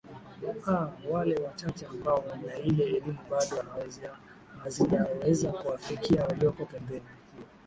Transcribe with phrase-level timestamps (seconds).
[0.67, 3.63] a wale wachache ambao wanaile elimu bado
[4.65, 7.05] hazijaweza kuwafikia walioko pembeni